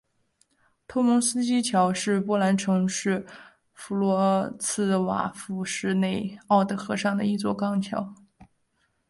[0.87, 3.23] 图蒙斯基桥是波兰城市
[3.71, 8.11] 弗罗茨瓦夫市内奥德河上的一座钢桥。